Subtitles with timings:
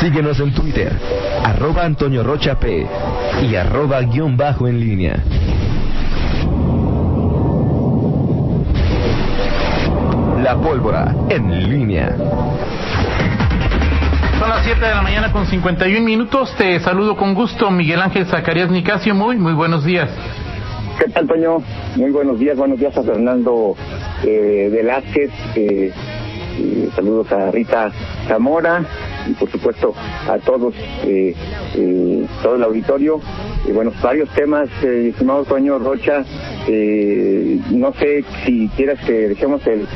[0.00, 0.90] Síguenos en Twitter,
[1.44, 2.86] arroba Antonio Rocha P
[3.42, 5.22] y arroba guion bajo en línea.
[10.42, 12.16] La pólvora en línea.
[14.38, 16.54] Son las 7 de la mañana con 51 minutos.
[16.56, 19.14] Te saludo con gusto, Miguel Ángel Zacarías Nicasio.
[19.14, 20.08] Muy, muy buenos días.
[20.98, 21.58] ¿Qué tal, Toño?
[21.96, 22.56] Muy buenos días.
[22.56, 23.76] Buenos días a Fernando
[24.22, 25.30] eh, Velázquez.
[25.56, 25.92] Eh,
[26.96, 27.92] saludos a Rita
[28.26, 28.82] Zamora
[29.30, 29.94] y por supuesto
[30.28, 30.74] a todos,
[31.04, 31.34] eh,
[31.74, 33.20] eh, todo el auditorio.
[33.66, 36.24] Y bueno, varios temas, eh, estimado Toño Rocha.
[36.66, 39.86] Eh, no sé si quieras que dejemos el,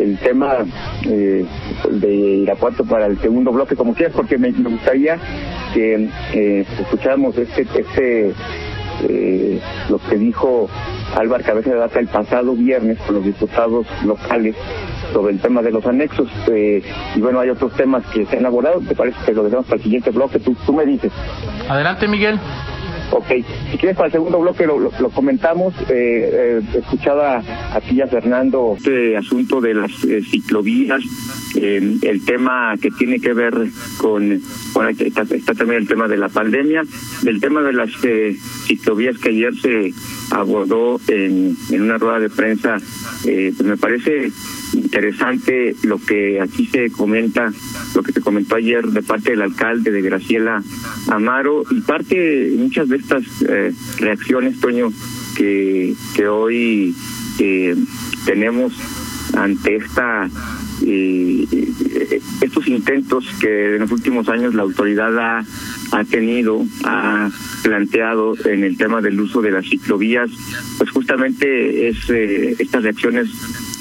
[0.00, 0.58] el tema
[1.06, 1.44] eh,
[1.90, 5.18] de Irapuato para el segundo bloque, como quieras, porque me, gustaría
[5.72, 8.32] que eh, escucháramos este, este
[9.08, 10.68] eh, lo que dijo
[11.16, 14.54] Álvaro Cabeza de Data el pasado viernes con los diputados locales
[15.14, 16.28] sobre el tema de los anexos.
[16.48, 16.82] Eh,
[17.14, 18.80] y bueno, hay otros temas que se han abordado.
[18.80, 20.40] ¿Te parece que lo dejamos para el siguiente bloque?
[20.40, 21.12] Tú, tú me dices.
[21.68, 22.38] Adelante, Miguel.
[23.10, 23.26] Ok,
[23.70, 25.72] si quieres para el segundo bloque lo, lo, lo comentamos.
[25.82, 27.42] Eh, eh, escuchaba
[27.72, 31.00] aquí a Fernando este asunto de las eh, ciclovías,
[31.54, 33.54] eh, el tema que tiene que ver
[33.98, 34.40] con,
[34.72, 36.82] bueno, está, está, también el tema de la pandemia,
[37.24, 38.34] el tema de las eh,
[38.66, 39.92] ciclovías que ayer se
[40.32, 42.78] abordó en, en una rueda de prensa,
[43.26, 44.32] eh, pues me parece
[44.74, 47.52] interesante lo que aquí se comenta,
[47.94, 50.62] lo que se comentó ayer de parte del alcalde de Graciela
[51.08, 54.92] Amaro y parte muchas de estas eh, reacciones, Toño,
[55.36, 56.94] que, que hoy
[57.38, 57.76] eh,
[58.24, 58.72] tenemos
[59.34, 60.28] ante esta
[60.86, 61.46] eh,
[62.40, 65.44] estos intentos que en los últimos años la autoridad ha,
[65.92, 67.30] ha tenido, ha
[67.62, 70.30] planteado en el tema del uso de las ciclovías,
[70.78, 73.28] pues justamente es eh, estas reacciones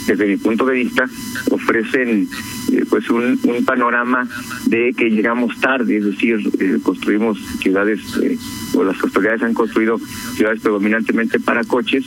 [0.08, 1.06] desde mi punto de vista,
[1.50, 2.28] ofrecen
[2.72, 4.28] eh, pues un, panorama
[4.66, 8.38] de que llegamos tarde, es decir, eh, construimos ciudades, eh,
[8.74, 10.00] o las autoridades han construido
[10.36, 12.06] ciudades predominantemente para coches,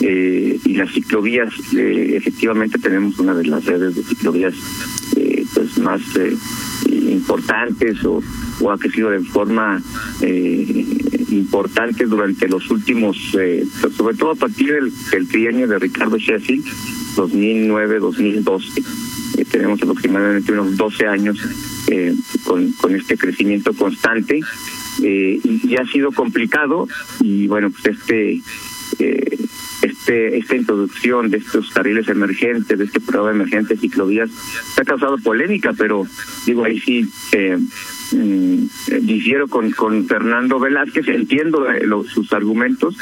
[0.00, 4.52] y las ciclovías, efectivamente tenemos una de las redes de ciclovías
[5.54, 6.02] pues más
[6.90, 8.20] importantes o,
[8.60, 9.80] o ha crecido de forma
[11.30, 13.16] importante durante los últimos,
[13.96, 16.66] sobre todo a partir del, del trienio de Ricardo Sheffield,
[17.16, 18.84] 2009-2012.
[19.38, 21.38] Eh, tenemos aproximadamente unos 12 años
[21.88, 22.14] eh,
[22.44, 24.40] con, con este crecimiento constante
[25.02, 26.88] eh, y, ha sido complicado
[27.20, 28.40] y bueno, pues este...
[28.98, 29.38] Eh,
[29.82, 34.30] este, esta introducción de estos carriles emergentes, de este programa emergente de ciclovías,
[34.80, 36.06] ha causado polémica, pero
[36.46, 37.06] digo, ahí sí
[38.12, 38.66] mm,
[39.02, 42.96] difiero con, con Fernando Velázquez, entiendo eh, lo, sus argumentos,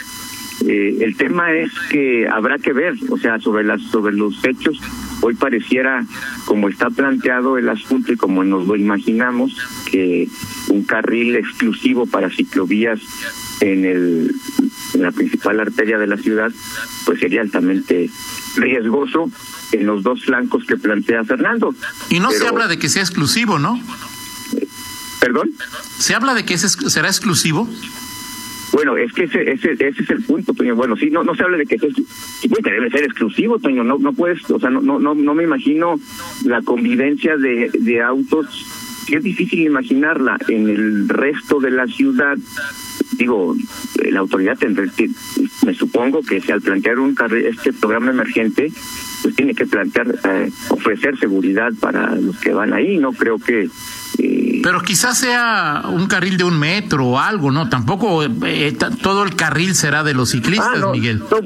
[0.66, 4.78] eh, el tema es que habrá que ver, o sea, sobre las sobre los hechos.
[5.20, 6.04] Hoy pareciera,
[6.46, 9.56] como está planteado el asunto y como nos lo imaginamos,
[9.90, 10.28] que
[10.68, 13.00] un carril exclusivo para ciclovías
[13.60, 14.34] en, el,
[14.94, 16.50] en la principal arteria de la ciudad,
[17.06, 18.10] pues sería altamente
[18.56, 19.30] riesgoso
[19.72, 21.74] en los dos flancos que plantea Fernando.
[22.10, 23.80] Y no Pero, se habla de que sea exclusivo, ¿no?
[25.20, 25.50] ¿Perdón?
[25.98, 27.68] ¿Se habla de que ese será exclusivo?
[28.72, 30.74] Bueno, es que ese, ese, ese es el punto, Toño.
[30.74, 31.82] Bueno, sí, no, no se habla de que es,
[32.62, 33.84] debe ser exclusivo, Toño.
[33.84, 36.00] No, no puedes, o sea, no, no, no, me imagino
[36.44, 38.66] la convivencia de, de autos.
[39.10, 42.38] Es difícil imaginarla en el resto de la ciudad.
[43.18, 43.54] Digo,
[44.10, 44.84] la autoridad tendrá,
[45.66, 48.72] me supongo que si al plantear un este programa emergente,
[49.22, 52.96] pues tiene que plantear, eh, ofrecer seguridad para los que van ahí.
[52.98, 53.68] No creo que
[54.18, 57.68] eh, pero quizás sea un carril de un metro o algo, ¿no?
[57.68, 61.18] Tampoco eh, todo el carril será de los ciclistas, ah, no, Miguel.
[61.18, 61.38] No,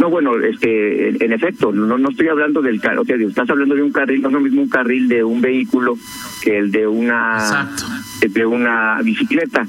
[0.00, 3.50] no, bueno, este, en, en efecto, no, no estoy hablando del carril, o sea, estás
[3.50, 5.96] hablando de un carril, no es lo mismo un carril de un vehículo
[6.42, 7.84] que el de una, Exacto.
[8.28, 9.66] de una bicicleta,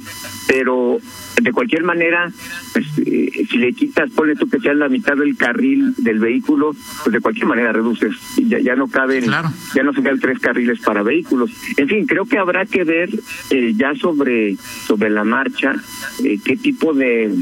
[0.48, 1.00] pero
[1.42, 2.32] de cualquier manera,
[2.74, 6.76] pues, eh, si le quitas, ponle tú que sea la mitad del carril del vehículo,
[7.04, 9.50] pues de cualquier manera reduces, ya, ya no caben, claro.
[9.76, 11.52] ya no se quedan tres carriles para vehículos.
[11.78, 13.10] En fin, creo que habrá que ver
[13.50, 15.76] eh, ya sobre, sobre la marcha
[16.24, 17.34] eh, qué tipo de,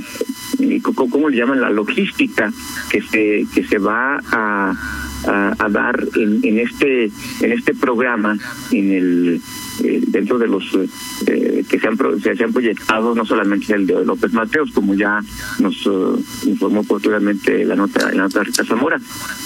[0.59, 2.51] eh, cómo, cómo le llaman la logística
[2.89, 4.73] que se, que se va a,
[5.27, 7.11] a, a dar en, en este,
[7.41, 8.37] en este programa,
[8.71, 9.41] en el
[9.83, 10.63] eh, dentro de los
[11.25, 15.21] eh, que se han, se, han proyectado, no solamente el de López Mateos, como ya
[15.59, 18.99] nos uh, informó oportunamente la nota, la nota Rita Zamora,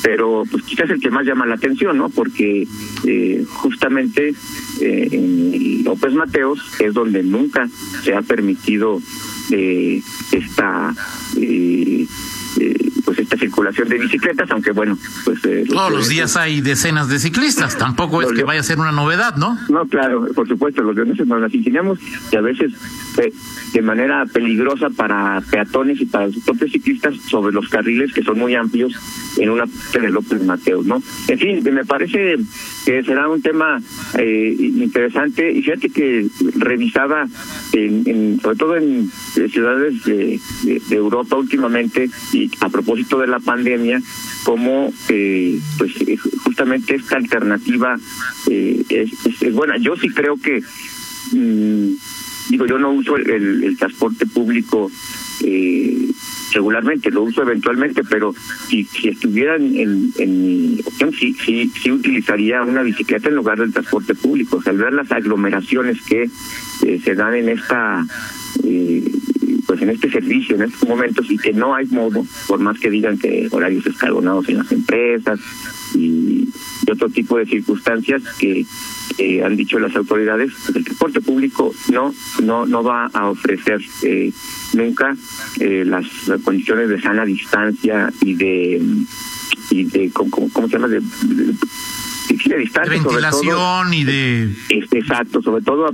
[0.04, 2.10] pero pues quizás el que más llama la atención, ¿no?
[2.10, 2.68] Porque
[3.06, 4.34] eh, justamente
[4.82, 7.70] eh, en López Mateos es donde nunca
[8.04, 9.02] se ha permitido
[10.32, 10.94] esta
[13.08, 15.40] pues esta circulación de bicicletas, aunque bueno, pues...
[15.46, 18.92] Eh, Todos los días hay decenas de ciclistas, tampoco es que vaya a ser una
[18.92, 19.58] novedad, ¿no?
[19.70, 22.00] No, claro, por supuesto, los leoneses nos las ingeniamos
[22.34, 22.74] y a veces
[23.74, 28.40] de manera peligrosa para peatones y para los propios ciclistas sobre los carriles que son
[28.40, 28.94] muy amplios
[29.38, 31.02] en una de López Mateos, ¿no?
[31.28, 32.36] En fin, me parece
[32.86, 33.80] que será un tema
[34.18, 37.28] eh, interesante y fíjate que revisaba
[37.74, 39.10] en, sobre todo en
[39.50, 40.40] ciudades de,
[40.90, 44.02] Europa últimamente y a propósito de la pandemia
[44.44, 45.94] como eh, pues
[46.44, 47.98] justamente esta alternativa
[48.50, 50.62] eh, es, buena yo sí creo que
[51.32, 51.94] mm,
[52.50, 54.92] digo yo no uso el, transporte público
[55.44, 56.12] eh,
[56.54, 58.34] regularmente, lo uso eventualmente, pero
[58.68, 63.74] si, si estuviera en, mi opción, sí, sí, sí utilizaría una bicicleta en lugar del
[63.74, 64.58] transporte público.
[64.58, 66.30] O sea, ver las aglomeraciones que
[66.86, 68.06] eh, se dan en esta
[68.64, 69.04] eh,
[69.78, 72.90] pues en este servicio, en estos momentos, y que no hay modo, por más que
[72.90, 75.40] digan que horarios escalonados en las empresas
[75.96, 76.48] y,
[76.90, 78.66] otro tipo de circunstancias que
[79.44, 84.32] han dicho las autoridades, pues el transporte público no no no va a ofrecer eh,
[84.74, 85.14] nunca
[85.60, 86.06] eh, las,
[86.46, 88.82] condiciones de sana distancia y de
[89.70, 94.56] y de cómo, se llama de, de distancia, ventilación y de
[94.94, 95.88] exacto sobre todo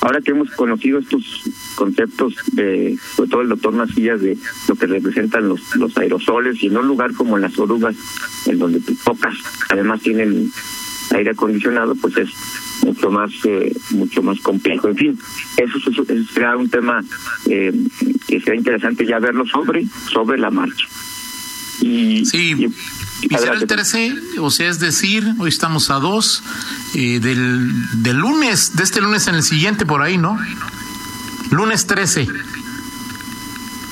[0.00, 4.36] ahora que hemos conocido estos conceptos de sobre todo el doctor Macías de
[4.68, 7.94] lo que representan los los aerosoles y en un lugar como las orugas
[8.46, 9.34] en donde pocas
[9.68, 10.50] además tienen
[11.14, 12.30] aire acondicionado pues es
[12.82, 14.88] mucho más eh, mucho más complejo.
[14.88, 15.18] En fin
[15.56, 15.78] eso,
[16.34, 17.04] será un tema
[17.48, 17.72] eh,
[18.26, 20.86] que será interesante ya verlo sobre sobre la marcha.
[21.80, 22.54] Y sí
[23.22, 26.42] y, será el 13, o sea, es decir, hoy estamos a dos,
[26.94, 30.38] eh, del, del lunes, de este lunes en el siguiente por ahí, ¿no?
[31.50, 32.26] Lunes 13.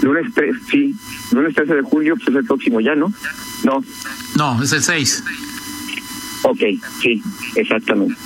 [0.03, 0.95] Lunes 3, sí.
[1.33, 3.13] Lunes 13 de julio, pues es el próximo ya, ¿no?
[3.65, 3.83] No.
[4.37, 5.25] No, es el 6.
[6.43, 6.61] Ok,
[7.01, 7.23] sí,
[7.57, 8.17] exactamente.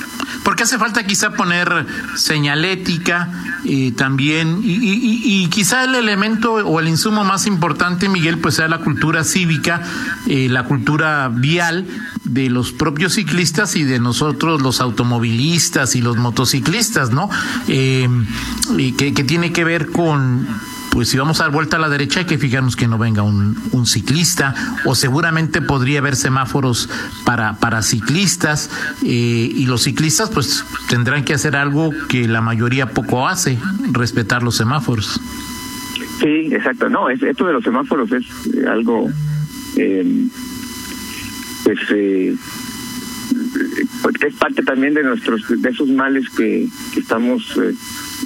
[0.43, 1.87] Porque hace falta quizá poner
[2.17, 3.29] señalética
[3.65, 8.57] eh, también, y, y, y, quizá el elemento o el insumo más importante, Miguel, pues
[8.57, 9.83] sea la cultura cívica,
[10.27, 11.87] eh, la cultura vial
[12.29, 17.29] de los propios ciclistas y de nosotros los automovilistas y los motociclistas, ¿no?
[17.69, 18.09] Eh,
[18.97, 20.47] que, que tiene que ver con
[20.91, 23.23] pues si vamos a dar vuelta a la derecha hay que fijarnos que no venga
[23.23, 24.55] un, un ciclista
[24.85, 26.89] o seguramente podría haber semáforos
[27.25, 28.71] para, para ciclistas
[29.05, 29.07] eh,
[29.55, 33.59] y los ciclistas pues tendrán que hacer algo que la mayoría poco hace,
[33.93, 35.21] respetar los semáforos.
[36.21, 36.89] Sí, exacto.
[36.89, 38.27] No, es, esto de los semáforos es
[38.67, 39.09] algo,
[39.77, 40.27] eh,
[41.69, 42.35] pues, eh,
[44.27, 46.67] es parte también de nuestros de esos males que,
[46.97, 47.75] estamos eh,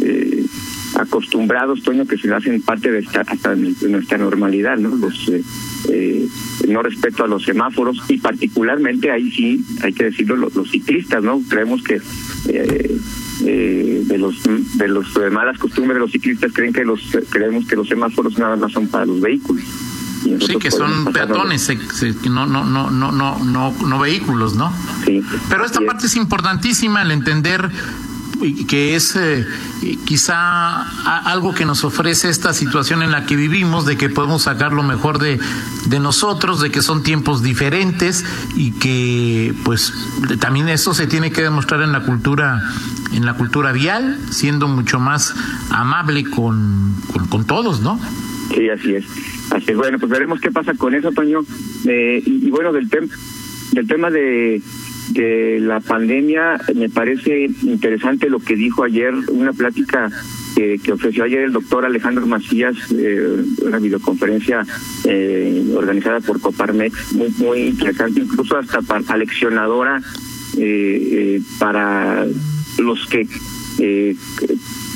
[0.02, 0.46] eh
[0.94, 4.94] acostumbrados, Toño, que se hacen parte de, esta, hasta de nuestra normalidad, ¿no?
[4.94, 5.42] Los eh,
[5.88, 6.28] eh,
[6.68, 11.42] no respeto a los semáforos y particularmente ahí sí, hay que decirlo, los, ciclistas, ¿no?
[11.48, 12.00] Creemos que
[12.48, 12.98] eh,
[13.44, 14.42] eh, de los
[14.76, 17.00] de los malas costumbres de los ciclistas creen que los
[17.30, 19.64] creemos que los semáforos nada más son para los vehículos.
[20.22, 21.68] Sí, que son peatones,
[22.24, 24.72] no, no, no, no, no, no, no vehículos, ¿no?
[25.04, 25.22] Sí.
[25.48, 27.70] Pero esta parte es importantísima, el entender
[28.66, 29.46] que es eh,
[30.04, 30.82] quizá
[31.30, 34.82] algo que nos ofrece esta situación en la que vivimos, de que podemos sacar lo
[34.82, 35.38] mejor de,
[35.86, 38.24] de nosotros, de que son tiempos diferentes
[38.56, 39.92] y que pues
[40.40, 42.62] también eso se tiene que demostrar en la cultura
[43.12, 45.34] en la cultura vial, siendo mucho más
[45.70, 46.94] amable con,
[47.28, 48.00] con, todos, ¿no?
[48.54, 49.04] Sí, así es.
[49.50, 51.40] Así bueno, pues veremos qué pasa con eso, Toño.
[51.86, 53.08] Eh, y, bueno, del, tem
[53.72, 54.62] del tema de
[55.12, 60.10] de la pandemia, me parece interesante lo que dijo ayer, una plática
[60.54, 64.64] que, que ofreció ayer el doctor Alejandro Macías, eh, una videoconferencia
[65.04, 70.00] eh, organizada por Coparmex, muy, muy interesante, incluso hasta para, aleccionadora
[70.58, 72.26] eh, eh, para
[72.78, 73.26] los que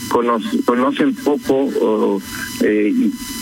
[0.06, 2.20] eh, conocen poco,
[2.62, 2.92] eh,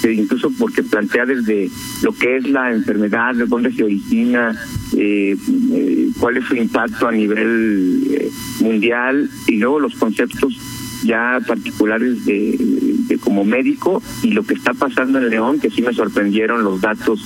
[0.05, 1.71] incluso porque plantea desde
[2.03, 4.55] lo que es la enfermedad, de dónde se origina,
[4.97, 5.37] eh,
[5.73, 8.31] eh, cuál es su impacto a nivel eh,
[8.61, 10.57] mundial y luego los conceptos
[11.05, 15.93] ya particulares de, como médico y lo que está pasando en León, que sí me
[15.93, 17.25] sorprendieron los datos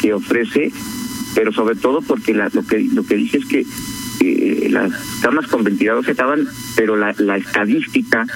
[0.00, 0.72] que ofrece,
[1.34, 3.66] pero sobre todo porque la, lo que lo que dice es que
[4.70, 6.46] las camas con ventiladores estaban,
[6.76, 8.26] pero la, la estadística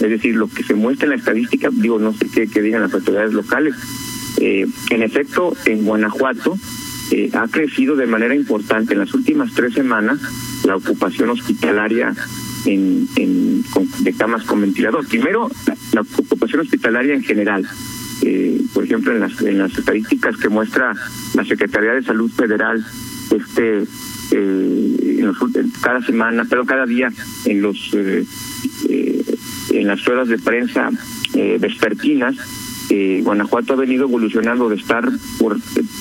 [0.00, 2.94] es decir, lo que se muestra en la estadística, digo, no sé qué, digan las
[2.94, 3.74] autoridades locales.
[4.40, 6.56] Eh, en efecto, en Guanajuato
[7.12, 10.20] eh, ha crecido de manera importante en las últimas tres semanas
[10.64, 12.14] la ocupación hospitalaria
[12.66, 13.64] en, en
[14.00, 15.06] de camas con ventilador.
[15.06, 15.48] Primero,
[15.92, 17.66] la, ocupación hospitalaria en general,
[18.22, 20.92] eh, por ejemplo, en las, en las estadísticas que muestra
[21.34, 22.84] la Secretaría de Salud Federal,
[23.30, 23.84] este
[24.32, 25.32] eh,
[25.80, 27.08] cada semana, pero cada día
[27.44, 27.90] en los
[29.70, 30.90] en las ruedas de prensa
[31.34, 32.36] eh, vespertinas,
[32.88, 35.04] eh, Guanajuato ha venido evolucionando de estar
[35.40, 35.56] por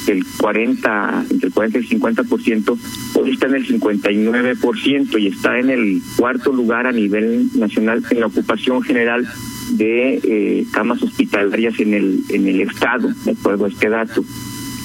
[0.08, 2.78] el 40, entre el 40 y el 50%,
[3.16, 8.20] hoy está en el 59% y está en el cuarto lugar a nivel nacional en
[8.20, 9.28] la ocupación general
[9.72, 14.24] de eh, camas hospitalarias en el en el estado, de acuerdo a este dato.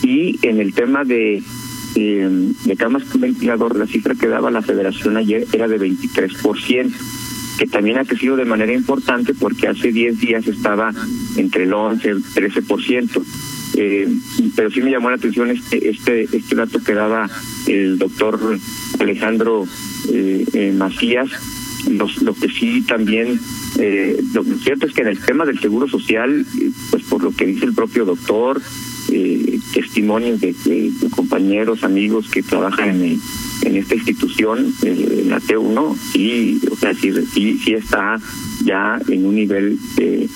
[0.02, 1.42] Y en el tema de
[1.96, 6.92] eh, de camas con ventilador, la cifra que daba la federación ayer era de 23%,
[7.60, 10.94] que también ha crecido de manera importante porque hace 10 días estaba
[11.36, 13.22] entre el 11 y el 13%.
[13.76, 14.08] Eh,
[14.56, 17.28] pero sí me llamó la atención este este este dato que daba
[17.66, 18.58] el doctor
[18.98, 19.66] Alejandro
[20.10, 21.28] eh, eh, Macías.
[21.90, 23.38] Los, lo que sí también,
[23.78, 26.46] eh, lo cierto es que en el tema del seguro social,
[26.90, 28.62] pues por lo que dice el propio doctor,
[29.12, 33.20] eh, testimonios de, de, compañeros, amigos que trabajan en,
[33.62, 38.20] en esta institución, eh, en la T1, sí, o sea, sí, sí, está
[38.64, 40.28] ya en un nivel eh,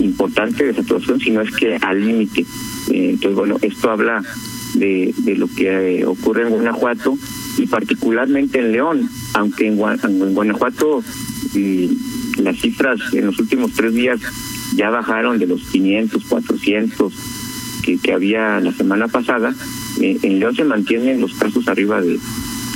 [0.00, 2.42] importante de saturación, sino es que al límite.
[2.90, 4.22] Eh, entonces, bueno, esto habla
[4.74, 7.16] de, de lo que eh, ocurre en Guanajuato
[7.58, 11.02] y particularmente en León, aunque en, Guanajuato
[11.54, 11.90] eh,
[12.38, 14.20] las cifras en los últimos tres días
[14.74, 17.12] ya bajaron de los 500, 400
[17.84, 19.54] que, había la semana pasada,
[20.00, 22.18] eh, en León se mantienen los casos arriba de,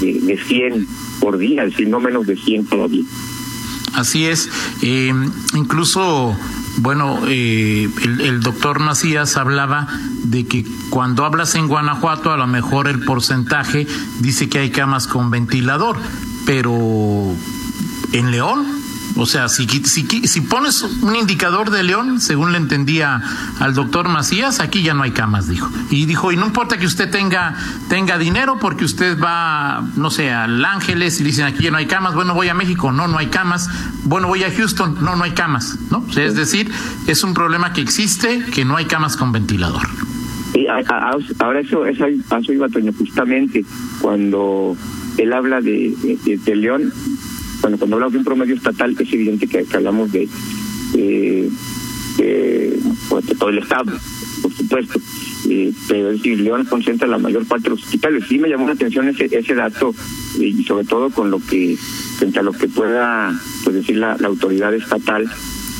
[0.00, 0.86] de, de 100
[1.20, 3.04] por día, es decir, no menos de 100 todavía.
[3.94, 4.48] Así es,
[4.82, 5.12] eh,
[5.54, 6.36] incluso,
[6.76, 9.88] bueno, eh, el, el, doctor Macías hablaba
[10.24, 13.86] de que cuando hablas en Guanajuato, a lo mejor el porcentaje
[14.20, 15.96] dice que hay camas con ventilador,
[16.46, 17.34] pero
[18.12, 18.77] en León
[19.16, 23.20] o sea, si, si, si, pones un indicador de León, según le entendía
[23.58, 25.70] al doctor Macías, aquí ya no hay camas, dijo.
[25.90, 27.56] Y dijo, y no importa que usted tenga,
[27.88, 31.86] tenga dinero porque usted va, no sé, al Ángeles y dicen aquí ya no hay
[31.86, 33.68] camas, bueno, voy a México, no, no hay camas,
[34.04, 36.04] bueno, voy a Houston, no, no hay camas, ¿no?
[36.08, 36.70] O sea, es decir,
[37.06, 39.88] es un problema que existe, que no hay camas con ventilador.
[40.54, 43.64] Y ahora eso, eso, eso iba justamente
[44.00, 44.76] cuando
[45.18, 46.92] él habla de, de León,
[47.60, 50.28] bueno, cuando hablamos de un promedio estatal es evidente que, hablamos de,
[50.92, 51.50] de,
[53.08, 53.92] pues, de, todo el estado,
[54.42, 55.00] por supuesto.
[55.50, 58.24] Eh, pero es decir, León concentra la mayor parte de los hospitales.
[58.28, 59.94] Sí me llamó la atención ese, ese dato
[60.40, 61.76] eh, y sobre todo con lo que,
[62.18, 65.30] frente a lo que pueda pues, decir la, la autoridad estatal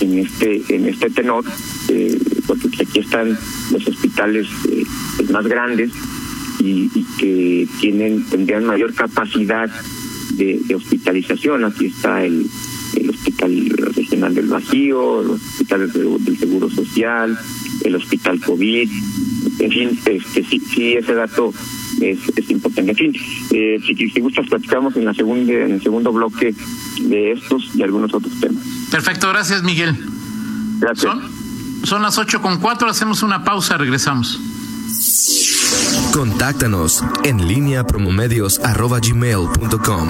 [0.01, 1.45] en este en este tenor,
[1.89, 2.17] eh,
[2.47, 3.37] porque aquí están
[3.73, 4.47] los hospitales
[5.31, 5.91] más grandes
[6.61, 9.69] y, y que tienen tendrían mayor capacidad
[10.37, 11.65] de, de, hospitalización.
[11.65, 12.47] Aquí está el,
[12.97, 17.39] el Hospital Regional del Bajío, los hospitales de, del Seguro Social,
[17.85, 18.91] el Hospital COVID.
[19.61, 21.53] En fin, este, sí, sí ese dato
[22.01, 22.91] es, es importante.
[22.91, 23.13] En fin,
[23.53, 26.55] eh, si, si gustas, platicamos en, la segunda, en el segundo bloque
[27.01, 28.63] de estos y algunos otros temas.
[28.91, 29.97] Perfecto, gracias Miguel.
[30.81, 31.13] Gracias.
[31.13, 31.23] Son,
[31.85, 34.41] son las ocho con cuatro, hacemos una pausa, regresamos.
[36.13, 40.09] Contáctanos en línea promomedios.com.